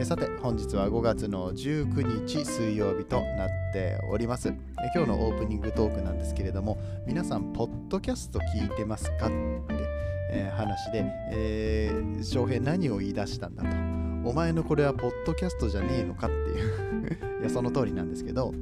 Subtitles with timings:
[0.00, 4.54] えさて本日は5月の19日水曜日となっておりますえ
[4.94, 10.00] 今日のオープニングトークなんですけれども皆さんポッドキャスト聞いてますかって
[10.32, 13.68] えー、話で、えー、翔平何を言い出したんだと。
[14.30, 18.54] お前のこれはポッドキャストじゃねえのかっていう いや、その通りなんですけど、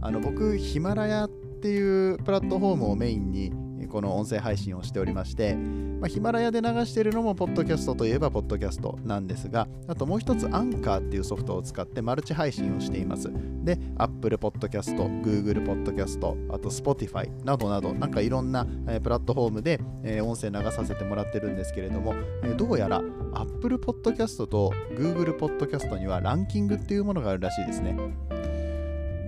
[0.00, 3.52] あの僕、ヒマラヤっていうプラットフォームをメインに
[3.92, 13.30] この音声配信をしておりまして、まあ、ヒマラヤで流しているのもポッドキャストといえばポッドキャストなんですが、あともう一つアンカーっていうソフトを使ってマルチ配信をしています。
[13.62, 23.02] で、Apple Podcast、Google Podcast、あと Spotify などなど、なんかいろんな、えー、プラットフォームで、えー、音声流させてもらってるんですけれども、えー、どうやら
[23.34, 27.94] Apple Podcast と Google Podcast にはランキングっていうものがあるらしいですね。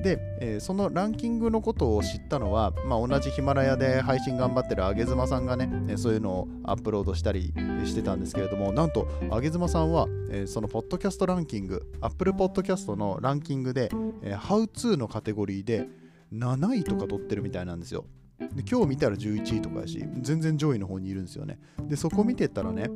[0.05, 7.55] で、えー、そのランキングのことを知ったのは、まあ、同じヒマラヤで配信頑張ってるあげずまさんがね、えそういうのをアップロードしたり
[7.87, 13.91] してたんですけれども、なんとあげずまさんは、え、そのポッドキャストランキング、Apple Podcast のランキングで、
[14.23, 15.89] えー、How to のカテゴリーで
[16.35, 18.05] 7位とか取ってるみたいなんですよ。
[18.39, 21.59] で今日見たら11位とかやし全然上位の方にいるんですよね。
[21.89, 22.91] でそこ見てたらね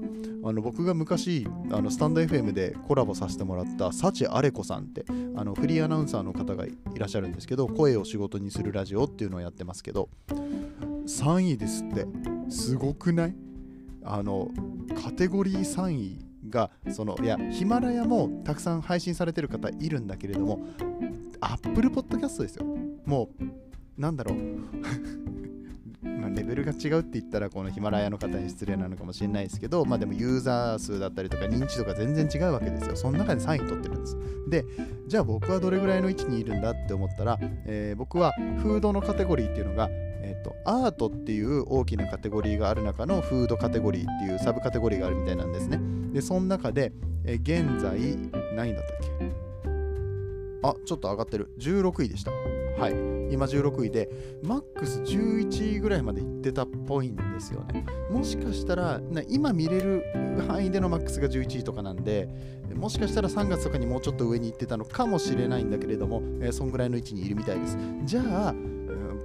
[0.44, 5.05] あの僕が昔あのスタンド FM でコラボさせてもらった幸あれ子さんって
[5.36, 12.06] あのフリーアナウンサーの方がいらっしゃるんですけど声を仕事にするラジオっていうのをやってますけど3位ですって。
[12.50, 13.34] すごくない？
[14.05, 14.48] あの
[15.03, 20.66] カテゴリー3位がそのいやヒマラヤもたくさん配信されてる方いるんだけれども
[21.41, 22.64] アップルポッドキャストですよ。
[23.04, 24.38] もうなんだろう。
[26.03, 32.97] まレベルが違うって言ったらこのヒマラヤの方に失礼なのかもしれないですけど、まあでもユーザー数だったりとか認知度が全然違うわけですよ。
[32.97, 34.16] その中で3位取ってるんです。
[34.48, 34.64] で、
[35.06, 38.32] じゃあ僕はどれぐらいの位置にいるんだって思ったら、えー、僕は
[38.62, 45.80] フードのカテゴリーっていうのが、えっ、と、アートっていう大きなカテゴリーがある中のフードカテゴリーっていうサブカテゴリーがあるみたいなんですね。
[46.12, 46.92] で、その中で、
[47.25, 47.98] え、現在、
[48.54, 49.48] 何位だったっけ？
[50.62, 51.53] あ、ちょっと上がってる。
[51.59, 52.30] 16位でした。
[52.30, 53.18] はい。
[53.31, 54.09] 今16位で、
[54.43, 57.84] マックス11位ぐらいまで行ってたっぽいんですよね。
[58.11, 60.05] もしかしたら、今見れる
[60.49, 62.28] 範囲でのマックスが11位とかなんで、
[62.75, 67.77] もしかしたら3月とかにもうちょっと上に行ってたのかもしれないんだけれども、えー、そんぐらいの位置にいるみたいです。
[68.05, 68.55] じゃあ、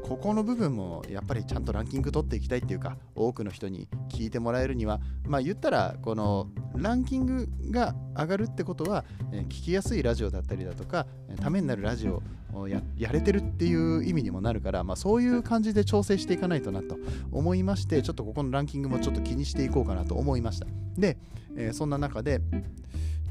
[0.03, 11.05] ここの部分もやっぱりちゃんとランキング取っていきたいっていうか多くの人に聞いてもらえるにはまあ言ったらこのランキングが上がるってことは、え聞きやすいラジオだったりだとか
[11.39, 12.21] ためになるラジオ
[12.53, 12.81] をや
[13.11, 16.97] れてるっていう意味にもなるから、まあ、そういう感じで調整していかないとなと
[17.31, 20.67] 思いましてちょっとここのランキングもちょっと気にしていこうかなと思いました。
[20.97, 21.17] で、
[21.55, 22.41] え、そんな中で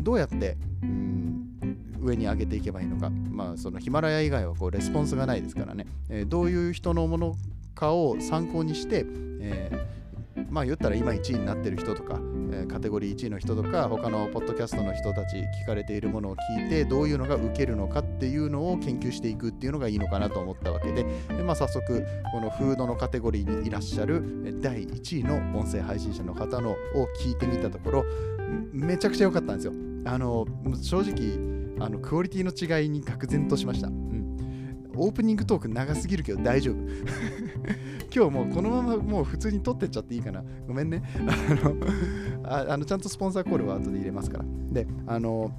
[0.00, 1.51] どうやってうん
[2.02, 7.34] 上に上げていけばいいのか、まあ、そのヒマラヤ以外はこうレスポンスがないですからね、えー、どういう人のもの
[7.74, 9.04] かを参考にして、
[9.40, 26.76] えー、まあ言ったら今1位になってる人とか、えー、カテゴリー1位の人とか他のポッドキャストの人たち聞かれているものを聞いてどういうのが受けるのかっていうのを研究していくっていうのがいいのかなと思ったわけでで、まあ、早速このフードのカテゴリーにいらっしゃる第1位の音声配信者の方のを
[27.20, 28.04] 聞いてみたところ
[28.72, 29.72] めちゃくちゃ良かったんですよ。
[30.04, 30.46] あの
[30.82, 31.51] 正直
[31.82, 33.88] あのクオリティの違いに愕然としました。
[33.88, 36.76] うん、オープニングトーク長すぎるけど大丈夫。
[38.14, 40.44] 今日もうこのままもう普通に撮ってっちゃっていいかな。
[40.66, 41.02] ごめんね。
[41.18, 41.76] あの
[42.44, 44.44] ああのちゃんとスポンサーコールは後で入れますから。
[44.70, 45.50] で、あの、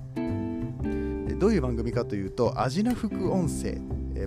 [1.40, 3.78] どういう番組かというと、アジナ副音声、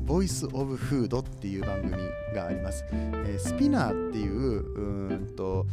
[0.00, 1.92] ボイス・オブ・フードっていう番組
[2.34, 2.84] があります。
[2.92, 5.66] えー、スピナーっていう、うんと、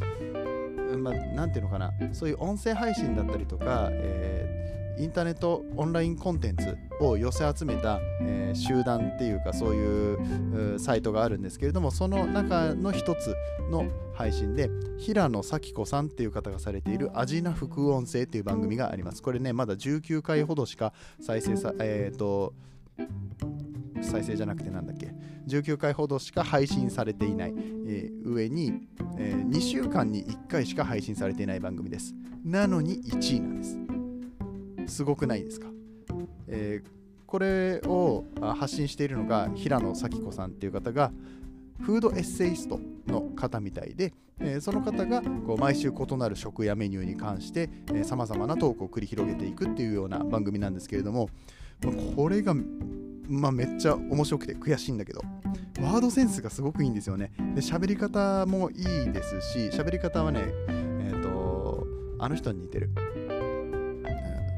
[0.98, 4.43] まあ、ていうのかな、そういう音声配信だったりとか、え
[4.98, 13.34] インターネットオンラインコンテンツを寄せ集めた、えー、集団っていうかそういうサイトがあるんですけれどもその中の一つ
[13.70, 19.22] の配信で平野咲子さんっていう方がされている「アジナ副音声」っていう番組があります。
[19.22, 22.54] これねまだ19回ほどしか再生さえっ、ー、と
[24.00, 25.12] 再生じゃなくてなんだっけ
[25.48, 27.54] ？19回ほどしか配信されていない、
[27.86, 28.86] えー、上に、
[29.18, 32.14] え、2週間に1回しか配信されていない番組です。
[32.44, 33.83] なのに1位なんです。
[34.86, 35.68] すごくないですか、
[36.48, 36.88] えー、
[37.26, 38.24] これを
[38.58, 41.12] 発信しているのが平野咲子さんっていう方が
[41.80, 47.68] フードエッセイストの方みたいで、えー、その方がこう毎週異なる食やメニューに関して
[48.04, 51.28] さまざまなトークを繰り広げていくっていうような番組なんですけれども
[52.16, 52.54] これが
[53.28, 55.22] まあ、めっちゃ面白くて悔しいんだけど
[55.80, 57.32] ワードセンスがすごくいいんですよね。
[57.54, 61.86] で喋り方もいいですし喋り方はねえっ、ー、と
[62.18, 62.90] あの人に似てる。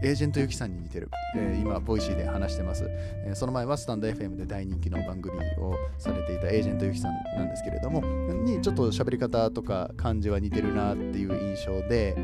[0.06, 8.00] エージェントユキさんに似てる、えー、今、ボイシーで話してます、えー、その前はスタンド FM で大人気の番組をされていたエージェントユキさんなんですけれども、
[8.44, 12.16] にちょっと喋り方とか感じは似てるなっていう印象で、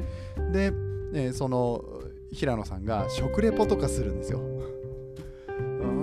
[0.53, 0.67] で、
[1.13, 1.85] えー、その
[2.33, 4.41] 平野さんが食レポとかするんですよ。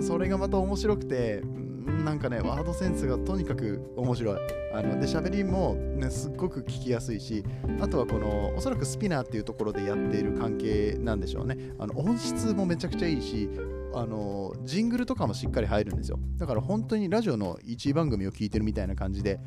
[0.01, 1.41] それがまた面白くて、
[1.89, 4.37] なんかね、ワードセンスがとにかく面白い。
[4.73, 7.43] あので、喋りも、ね、すっごく聞きやすいし、
[7.81, 11.57] あとはこの、おそらくスピナーっていうところでやっている関係なんでしょうね。
[11.79, 13.49] あの音質もめちゃくちゃいいし、
[13.93, 16.19] あのジングルとかもしっかり入るんですよ。
[16.37, 19.39] だから本当にラジオの1番組を聞いてるみたいな感じで、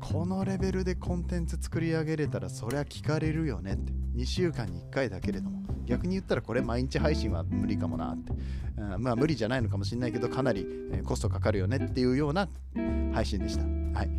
[0.00, 8.32] このレベルでコンテンツ作り上げれたらそりゃ聞かれるよねって2週間に1回だけれども逆に言ったらこれ毎日配信は無理かもなって、
[8.76, 10.66] うん、まあ無理じゃないのかもしれないけどかなり
[11.04, 12.48] コストかかるよねっていうような
[13.12, 13.64] 配信でした。
[13.98, 14.10] はい。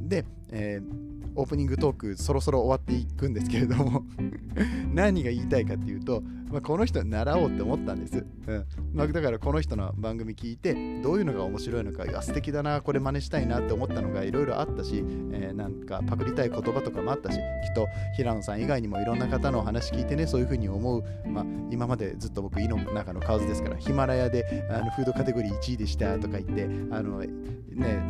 [0.00, 4.04] で、えーオープニングトークそろそろ終わっていくんですけれども
[4.92, 17.86] 何が言いたいかっていうと、まあ、この人に習おうって思ったんです、うんまあ、だからこの人の番組聞いてどういうのが面白いのかいや素敵だなこれ真似したいなって思ったのがいろいろあったし、えー、なんかパクりたい言葉とかもあったしきっと
[18.16, 26.64] 平野さん以外にもいろんな方のお話聞いてねそういうふうに思う、まあ、今までずっと僕胃の中の蛙ですからヒマラヤであのフードカテゴリー1位でしたとか言って
[26.94, 27.28] あのね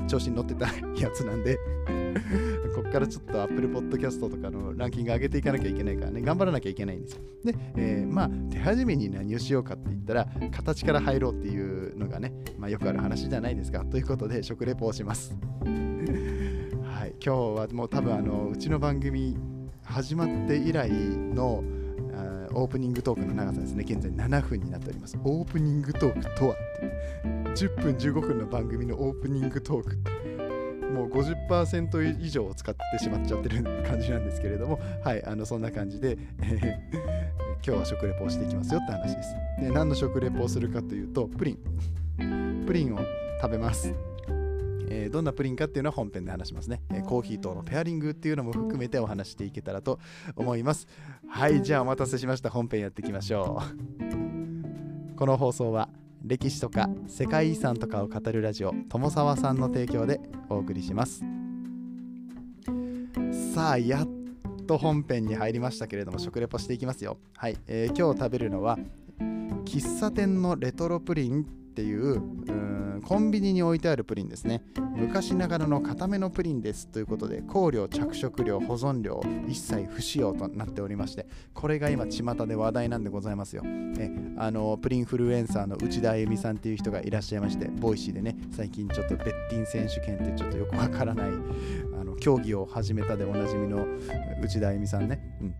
[0.08, 0.66] 調子に乗ってた
[0.96, 1.58] やつなんで
[2.74, 7.22] こっからちょっと Apple Podcast とかのランキング上げていかなきゃいけないからね、頑張らなきゃいけないんですよ。
[7.44, 13.84] で、えー、まあ、手始めに何をしようかって言ったら、形から入ろうっていうのがね、まあ、よくある話じゃないですか。
[13.84, 15.34] ということで、食レポをします。
[16.84, 19.36] はい、今日はもう多分あの、うちの番組
[19.82, 21.64] 始まって以来の
[22.52, 25.16] オープニングトークの長さですね、現在7分になっております。
[25.24, 26.56] オープニングトークとは
[27.54, 29.96] 10分15分の番組のオープニングトーク
[30.90, 39.34] もう50%以上を使ってしまっちゃってる感じなんですけれども、はい、あのそんな感じで、えー、今日は食レポをしていきますよって話です。
[39.60, 41.58] で何の食レポをするかというと、プリン。
[42.66, 43.00] プリンを
[43.40, 43.94] 食べます。
[44.92, 50.00] えー、どんなプリンかっていうのは本編で話しますね、えー、コーヒーとのペアリングっていうのも含めてお話していけたらと
[50.34, 50.88] 思います。
[51.28, 52.50] はい、じゃあお待たせしました。
[52.50, 53.62] 本編やっていきましょ
[55.12, 55.16] う。
[55.16, 55.90] この放送は
[56.24, 61.24] 歴史とか世界遺産とかを語るラジオ友沢さんの提供でお送りします
[63.54, 64.19] さあやっ
[64.66, 67.18] と本編に入りましたけれども食レポしていきますよ。
[67.36, 68.78] はい、えー、今日食べるのは
[69.64, 72.20] 喫茶店のレトロプリンっていう
[73.02, 74.62] コンビニに置いてあるプリンですね。
[74.96, 83.62] 昔ながらの固めのプリンですということで香料着色料保存料一切不使用となっておりましてこれが今巷で話題なんでございますよ。
[83.98, 91.30] えあのプリンフルエンサーの内田あゆみさんっていう人がいらっしゃいましてボイシーでね最近ちょっとベッティン選手権ってちょっとよくわからない
[92.20, 93.86] 競技を始めたでおなじみの
[94.42, 95.54] 内田あゆみさんね、うん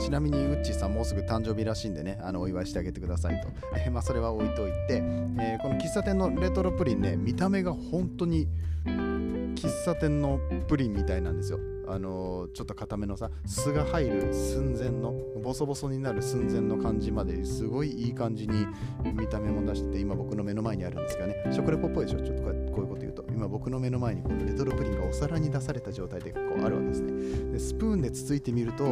[0.00, 4.96] ちなみにウッチーさんもうすぐ誕生日らしいんでねあのお祝いしてあげてくださいと、えまあ、それは置いといて、
[5.38, 8.48] えー、この喫茶店のレトロプリンね見た目が本当に
[8.84, 18.66] 喫茶店のプリンみたいなんですよあのちょっと固めのさ酢が入る寸前のボソボソになる寸前の感じまですごいいい感じに
[19.14, 23.24] 見た目も出してて今僕の目の前にあるんですがね食レポっぽいでしょちょっとこうやってこういうこと言うと。
[23.30, 27.52] 今僕の目の前にこのレトロプリンがお皿に出された状態でこうあるわけですね。
[27.52, 28.84] でスプーンでつついてみると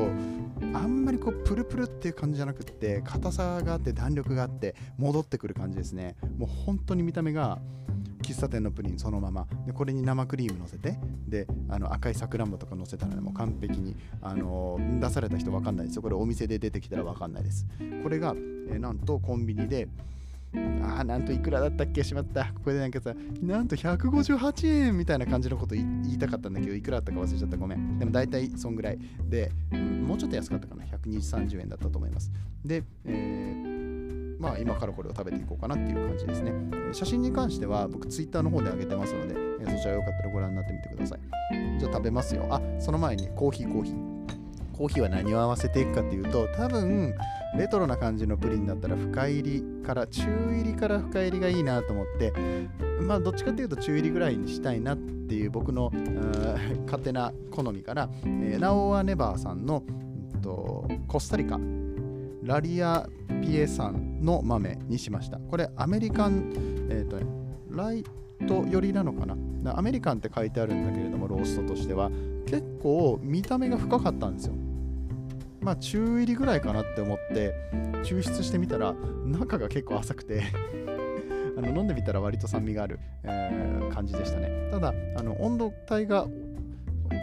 [0.74, 6.16] あんまりこうプルプルっていう感じじゃなくって硬さがあって弾力があって戻ってくる感じですね。
[6.38, 7.58] もう本当に見た目が
[8.22, 9.46] 喫茶店のプリンそのまま。
[9.66, 15.96] でこれに生クリーム乗せてであの赤いさくらんぼとか乗せたら、もう完璧に、あのー、出された人分かんないです。
[15.96, 17.66] よこれお店で出てきたら分かんないです。
[18.02, 18.34] これが、
[18.68, 19.88] えー、なんとコンビニで
[20.82, 22.02] ああ、なんといくらだったっけ？
[22.02, 22.52] しまった。
[22.64, 27.56] これでなんかさ、なんと158円みたいな感じのこと言いたかったんだけど、いくらだったか忘れちゃった。
[27.56, 27.98] ごめん。
[27.98, 29.52] でも大体そんぐらいで、
[30.06, 30.84] もうちょっと安かったかな。
[30.84, 32.32] 120、30円だったと思います。
[32.64, 36.52] で、えーまあ、今からこれを食べていこうかなっていう感じですね。
[36.92, 39.34] 写真に関しては僕ツイッターの方で上げてますので、
[39.66, 41.20] そちらよかったらご覧になってみてください。
[41.78, 42.46] じゃあ食べますよ。
[42.50, 44.09] あ、その前にコーヒーコーヒー。
[44.80, 47.14] コーヒーは何を合わせていくかっていうと、多分
[47.54, 52.32] レトロな感じのプリンだったら深入りから中入りから深入りがいいなと思って
[53.02, 55.92] まあどっちかっていうと中入りぐらいにしたいなっていう僕の
[56.86, 61.60] 勝手な好みから、えー、ナオアネバーさんの、うん、とコスタリカ
[62.42, 63.06] ラリア
[63.42, 65.36] ピエさんの豆にしました。
[65.36, 66.54] これアメリカン、
[66.88, 67.26] え、ー、とね、
[67.68, 68.02] ライ
[68.48, 69.36] ト寄りなのかな？
[69.76, 72.10] アメリカンって書いてあるんだけれどもローストとしては。
[72.46, 74.54] 結構見た目が深かったんですよ。
[75.60, 77.54] まあ中入りぐらいかなって思って
[78.04, 80.42] 抽出してみたら中が結構浅くて
[81.56, 84.68] あの飲んでみたら割と酸味がある、えー、感じでしたね。
[84.70, 86.26] ただあの温度帯が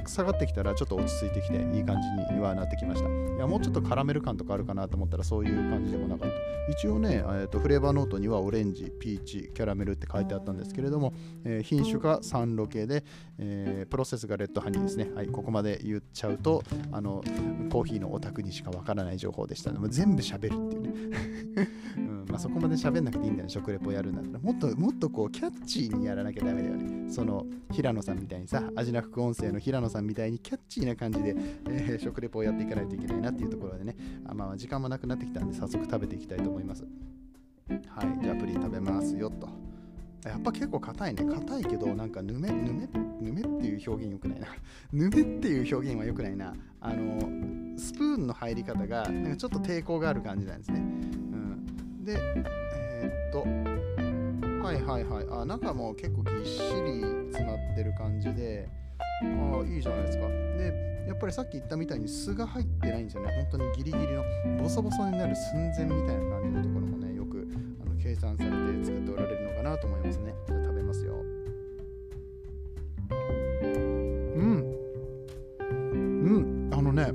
[0.07, 3.07] 下がってきたらちょっと落ち着いてきていい感じにはなってきました。
[3.09, 6.71] いやもうちょっとカラメル感とかあるかなと思ったらそういう感じでもなかった。
[6.71, 11.13] 一応ね、えーと、フレーバーノートにはオレンジピーチキャラメルって書いてあったんですけれども、
[11.45, 13.05] えー、品種がサロ系で、
[13.37, 15.09] えー、プロセスがレッドハニーですね。
[15.15, 17.23] はいここまで言っちゃうとあの
[17.69, 19.71] コーヒーのオタクにしかわからない情報でした。
[19.71, 21.36] も全部喋るっていうね。
[22.39, 24.39] そこまで喋んなくていいんだよね食レポやるんだったら。
[24.39, 27.11] もっともっとこうキャッチーにやらなきゃダメだよね。
[27.11, 31.35] その平野さんみたいにさ味な副音声の平野さんみたいにキャッチーな感じで、
[31.69, 33.95] えー、食レポをやっていかないといけないなっていうところでね。
[34.25, 36.85] あまあ時間もなくなってきたんで早速食べていきたいと思います。
[37.87, 39.49] はいじゃあプリン食べますよと。
[40.27, 41.23] やっぱ結構硬いね。
[41.23, 42.87] 硬いけどなんかぬめぬめ
[43.21, 44.47] ぬめっていう表現よくないな。
[44.91, 46.53] ぬめっていう表現 はよくないな。
[46.81, 50.83] あのスプーンの入り方がなんかちょっと抵抗がある感じなんですね、
[52.07, 53.41] でえー、っと
[54.65, 55.25] はいはいはい。
[55.29, 57.01] あ中も結構ぎっしり
[57.33, 60.27] 詰まってる感じでああいいじゃないですか。
[60.29, 63.33] でやっぱりさっき言ったみたいに酢が入ってないんですよね。
[63.51, 64.23] 本当にギリギリの
[64.57, 67.45] ボソボソになる寸前みたいな感じのところもねよく
[67.81, 70.33] あの計算されて作っておられるのかなと思いますね。
[70.47, 71.13] じゃあ食べますよ。
[73.11, 74.75] うん。
[75.73, 76.69] うん。
[76.73, 77.11] あのね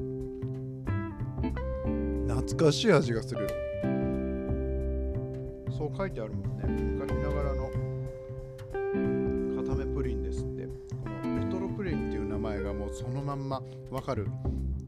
[2.29, 3.49] 懐かしい味がする。
[5.97, 6.65] 書いてあるもんね。
[6.99, 7.71] 昔ながらの。
[9.57, 10.67] 固めプリンですって。
[10.67, 14.27] このレトロプリンっていう名前がもうそのまんまわかる。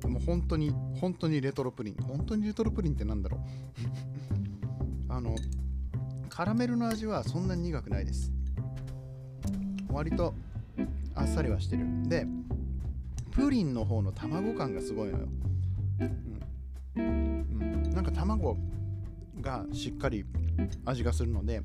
[0.07, 1.95] もう本当に本当にレトロプリン。
[2.03, 3.41] 本当にレトロプリンってなんだろう。
[5.13, 5.35] あの
[6.29, 8.33] カラメルの味はそんなに苦くないです。
[9.91, 10.35] 割と
[11.15, 11.87] あっさりはしてる。
[12.09, 12.27] で
[13.31, 15.29] プリンの方の卵感がすごいのよ、
[16.97, 17.47] うん、
[17.83, 18.57] うん、なんか卵
[19.41, 20.25] がしっかり
[20.85, 21.63] 味がするので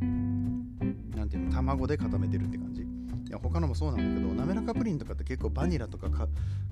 [0.00, 2.82] 何ていうの卵で固めてるって感じ。
[2.82, 6.08] いや他のもそうなんだけど滑らかプリンとかって結構バニラとか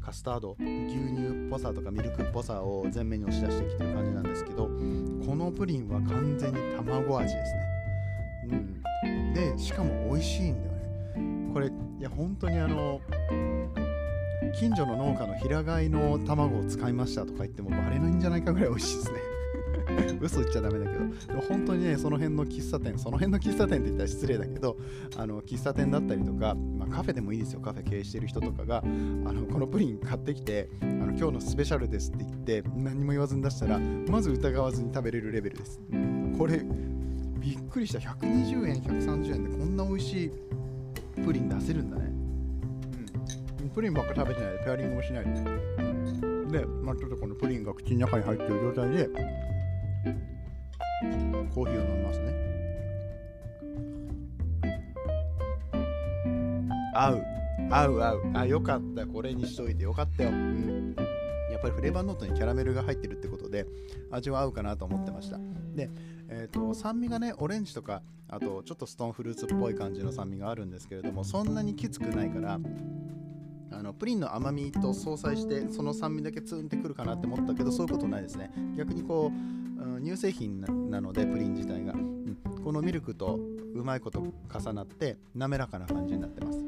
[0.01, 4.71] カスタード牛乳っぽさとかミルクっぽさを前面に押し出してきてる感じなんですけどこ
[5.35, 8.81] のプリンは完全に卵味ですね。
[9.05, 9.35] うん。
[9.35, 11.51] でしかも美味しいんだよね。
[11.53, 13.01] これいや本当にあの
[14.57, 19.34] 近所の農家の平飼いの卵を使いましたとか言ってもバレないんじゃないかぐらい美味しいですね。
[20.21, 24.77] 嘘言っちゃダメだけどでも本当にねその辺の喫茶店その辺の喫茶店って言ったら失礼だけど
[25.17, 27.61] あの喫茶店だったりとか、まあ、カフェでもいいですよ。
[27.61, 28.87] カフェ経営してる人とかがあ
[29.33, 35.81] のこのプリン買ってきてあの今日のスペシャルですって言って何も言わずに出したらまず疑わずに食べれるレベルです、
[36.39, 36.65] これ
[37.39, 37.99] びっくりした。
[37.99, 40.31] 120円130円でこんな美味しい
[41.23, 42.11] プリン出せるんだね。
[43.63, 43.69] うん。
[43.69, 45.45] プリンばっか食べてないでペアリングもしないでね。
[46.51, 49.11] で、まあ、ちょっとこのプリンが口の中に入ってる状態で
[51.55, 52.35] コーヒーを飲みますね。
[56.95, 57.23] 合う。
[57.71, 58.23] 合う合う。
[58.35, 59.07] あよかった。
[59.07, 59.85] これにしといて。
[59.85, 60.31] よかったよ。
[60.31, 60.97] うん。
[61.51, 63.67] やっぱりフレーバーノートにキャラメルが入ってるってことで
[64.11, 65.39] 味は合うかなと思ってました。
[65.75, 65.89] で、
[66.29, 72.59] えーと、酸味がねオレンジとかあとちょっとストーンフルーツっぽい感じの酸味があるんですけれどもそんなにきつくないから
[73.71, 78.51] あのプリンの甘みと相殺してその酸味だけツンってくるかなって思ったけどそういうことないですね。
[78.77, 79.64] 逆にこう
[80.05, 83.41] 乳製品なのでプリン自体が、うん、このミルクと
[83.75, 86.59] うまいこと重なって滑らかな感じになってます。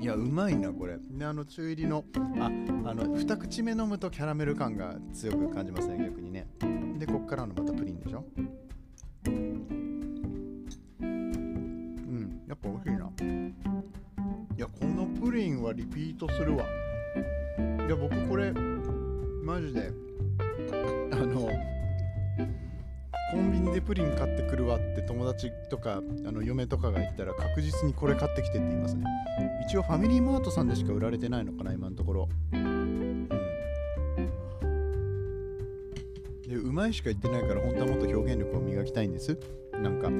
[0.00, 0.96] いやうまいなこれ。
[1.10, 2.04] であの中入りの
[2.40, 6.46] ああの二口目飲むとキャラメル感が強く感じますね逆にね。
[6.98, 8.24] でこっからのまたプリンでしょ。
[9.26, 9.30] う
[11.00, 12.42] ん。
[12.48, 13.10] やっぱ美味しいな。
[14.56, 16.64] いやこのプリンはリピートするわ。
[16.64, 18.52] いや僕これ
[19.42, 19.90] マジで。
[21.12, 21.50] あの
[23.32, 29.04] コンビニでプリン買ってくるわって友達とかあの嫁とかが言ったら確実にこれ買ってきてって言いますね。
[29.66, 32.28] 一応ファミリーマートさんでしか売られてないのかな今のところ。
[32.52, 33.28] うん。
[36.46, 39.38] でうまいしか言ってないから本当はもっと表現力を磨きたいんです。
[39.72, 40.10] なんか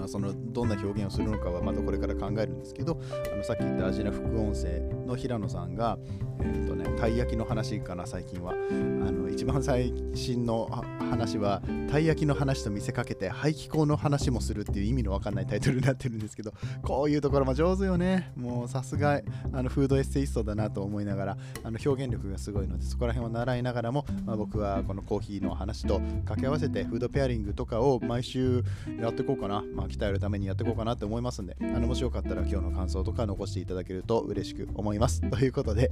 [0.00, 2.98] まあ、そのどんな表現をするのかはまたこれから考えるんですけど
[3.32, 4.80] あのさっき言ったアジナ副音声
[5.10, 5.98] の平野さんが、
[6.40, 10.70] えーとね、たい焼きの話かな最近はあの一番最新の
[11.10, 16.52] 話はたい焼きの話と見せかけて排気口の話もするっていう意味のわかんないタイトルになってるんですけど
[16.82, 18.32] こういうところも上手よね。
[18.36, 19.20] もうさすが
[19.52, 28.62] あのフードエッセイストだなと思いながらあの表現力がすごいのでそこら辺を習いながらも、まあ、僕はこのコーヒーの話と掛け合わせてフードペアリングとかを毎週
[29.00, 34.99] やっていこうかな、まあ、鍛えるためにやっていこうかなって思いますんであのもしよかったら今日の感想とか残していただけると嬉しく思います。
[35.30, 35.90] ということで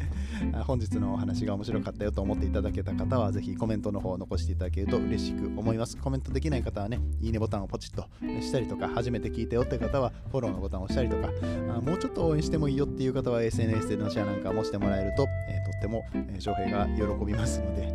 [0.67, 5.97] 本日のお話が面白かったよと思っていただけた方はぜひコメントの方を残していただけると嬉しく思います。
[5.97, 8.07] コメントできない方はねいいねボタンをポチッと
[8.41, 11.33] したりとか初めて聞いてよって方はフォローのボタンを押したりとか
[11.81, 17.93] もうちょっと応援してもいいよっていう方は SNS でのシェアなんかもしてもらえると、えー、とっても、えー、翔平が喜びますので。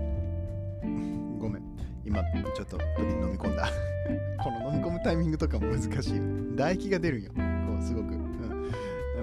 [1.40, 1.64] ごめん。
[2.06, 2.22] 今
[2.56, 3.70] ちょっとプリン飲み込んだ。
[4.44, 5.90] この飲み込むタイミングとかも難しい。
[6.52, 7.32] 唾液が出るんよ。
[7.34, 7.42] こ
[7.80, 8.14] うすごく、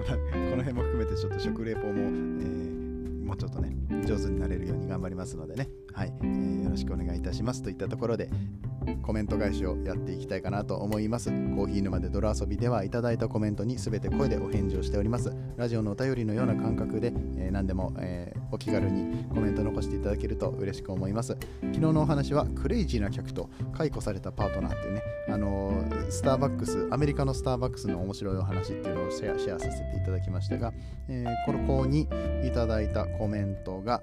[0.51, 5.69] この辺も含めてちょっと食レポも、えー、もうちょっとね上手になれるように頑張りますのでね。
[5.93, 8.29] はい、えー、よろしくお願いいたしますといったところで
[9.01, 11.29] コメント返しをやっていきたいかなと思います。
[11.29, 15.33] コーヒー沼で泥遊びではいただいたコメントにすべて声でお返事をしております。
[15.57, 21.37] ラジオのお便りのような感覚で、えー、何でも、えー、お気軽にコメント残していただけると嬉しく思います。
[21.61, 30.73] 昨日のお話はクレイジーな客と解雇されたパートナーっていうね、あのー、スターバックス、アメリカのスターバックスの面白いお話っていうのをシェアシェアさせていただきましたが、
[31.07, 32.07] えー、この子に
[32.45, 34.01] いただいたコメントが、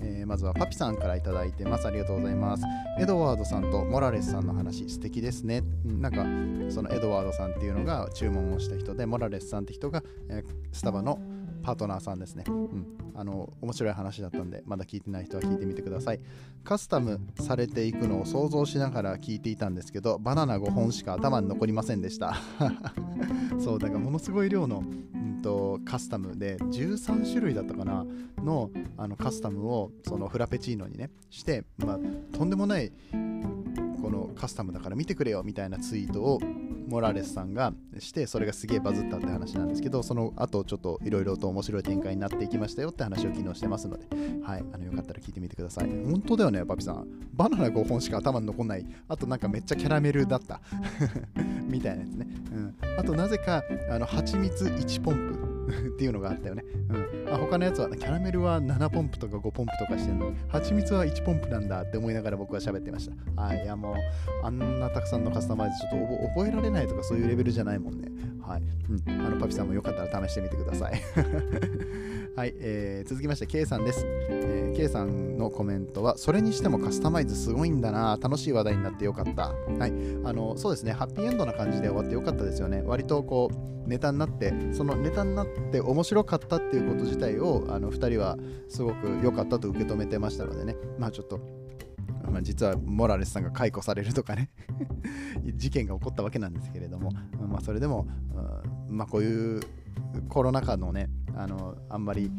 [0.00, 1.86] え、まずはパピさんから頂いてます。
[1.86, 2.62] ありがとうございます。
[3.00, 5.62] エドワードさんとモラレスさんの話、素敵ですね。
[5.84, 6.24] なんか、
[6.72, 11.18] そのエドワードさんっていうのが注文をした人で、モラレスさんって人が、えー、スタバの
[11.62, 12.44] パートナーさんですね。
[12.46, 12.86] うん。
[13.14, 16.20] あの、面白い話だったんで、まだ聞いてない人は聞いてみてください。
[16.62, 22.36] カスタムされていくのを想像しながら聞いていたんですけど、バナナ5本しか頭に残りませんでした。
[23.58, 24.82] そう、だからものすごい量の、
[25.14, 28.04] うんと、カスタムで13種類だったかな
[28.36, 31.98] のあのカスタムをそのフラペチーノにねして、まあ、
[32.36, 32.92] とんでもない
[34.08, 36.40] このカスタムだから見てくれよみたいなツイートを
[36.88, 44.06] モラレスさんがしてそれがすげえバズったって話なんですけどその後ちょっといろいろと面白い展開になっていきましたよって話を昨日してますので
[44.42, 45.88] はいあのよかったら聞いてみてください。
[45.88, 47.06] 本当だよねパピさん。
[47.34, 50.62] バナナ5本しか頭に残んないあとなんかめっちゃキャラメルだった。
[51.68, 55.47] みたいなやつね、うん、あとなぜかあの蜂蜜1ポンプ。
[55.94, 56.64] っていうのがあったよね。
[56.88, 57.32] うん。
[57.32, 63.42] あ、他のやつは、キャラメルは7ポンプとか5ポンプとかしてるのに、蜂蜜は1ポンプなんだって思いながら僕は喋ってました。
[63.42, 63.62] はい。
[63.62, 63.94] いや、もう、
[64.42, 68.08] あんなたくさんのカスタマイズちょっと覚えられないとかそういうレベルじゃないもんね。
[68.42, 68.62] はい。
[68.90, 69.26] うん。
[69.26, 71.00] あの、パピさんもよかったら試してみてください。
[72.38, 74.76] はい、えー、続きまして、K さんです、えー。
[74.76, 79.48] K さんのコメントは、それにしてもカスタマイズすごいんだな、楽しい話題になってよかった。
[79.48, 79.92] はい、
[80.24, 82.82] あの、そうですね、ハッピーエンドな感じで終わってよかったですよね。
[82.86, 88.36] 割とこう、ネタになって、そのネタになって面白かったっていうこと自体を、あの、2人は
[88.68, 91.40] すごく良かったと受け止めてましたのでね、まあちょっと、
[92.30, 94.50] まあ、実はモラレスさんが解雇されるとかね。
[95.54, 97.10] 事件が起こったわけなんですけれども、
[97.48, 98.06] まあ、それでも、
[98.88, 99.60] まあ、こういう
[100.28, 102.30] コロナ禍のねあのあんまり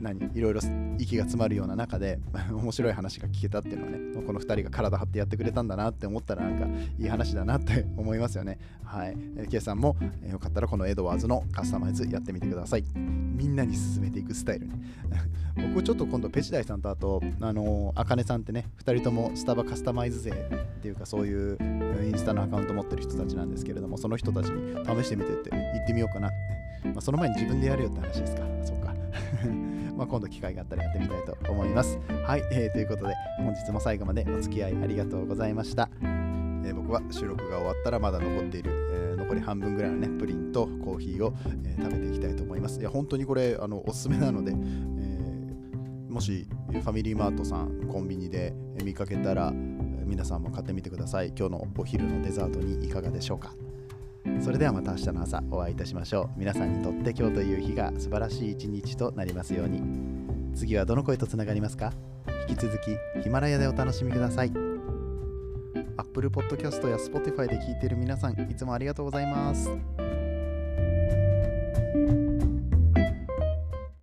[0.00, 0.60] 何いろいろ
[0.98, 2.18] 息が詰まるような中で
[2.50, 6.66] 面白い話が聞けたっていうのはねこの2人が体張ってやってくれたんだなって思ったらなんか
[6.98, 8.58] いい話だなって 思いますよね。
[8.84, 9.16] はい。
[9.48, 9.96] K さんも
[10.28, 12.84] よかったらこのエドワーズのカスタマイズやってみてください。
[12.94, 14.74] みんなに進めていくスタイルね。
[15.74, 20.34] 僕ちょっと今度ペチダイさんとあとあのあかねさんってね2人ともスタバカスタマイズ勢っ
[20.80, 21.58] ていうかそういう
[22.04, 26.60] インスタのアカウント持ってる人たちなんですけれどもその人たちに試してみてって言ってみようかなって。
[26.84, 28.42] まあ、その前に自分でやるよって話ですか。
[28.64, 28.94] そっか。
[30.00, 31.98] まあ今度機会があったらやってみたいと思います。
[32.24, 35.90] はい、えー、ということで本日も最後までお付き合いありがとうございました。
[36.00, 41.34] えー、僕は収録が終わったらまだ残っている、えー、残り半分ぐらいのねプリンとコーヒーを、
[41.66, 42.80] えー、食べていきたいと思います。
[42.80, 45.20] いや本当にこれあのおすすめなので、えー
[46.10, 51.28] もしファミリーマートさんコンビニで見かけたら皆さんも買ってみてください。
[51.28, 53.54] 今日のお昼のデザートにいかがでしょうか。
[54.38, 56.38] それではまた明日の朝お会いいたしましょう。
[56.38, 59.82] 皆さんにとって今日という日が素晴らしい一日となりますように。
[60.54, 61.92] 次はどの声とつながりますか？
[62.48, 64.52] 引き続きヒマラヤでお楽しみください。
[65.96, 69.70] Apple Podcast や Spotify で聞いている皆さんいつもありがとうございます。